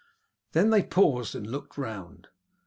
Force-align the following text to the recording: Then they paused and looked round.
Then 0.53 0.71
they 0.71 0.81
paused 0.81 1.35
and 1.35 1.45
looked 1.45 1.77
round. 1.77 2.27